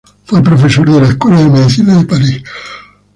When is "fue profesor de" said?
0.25-0.99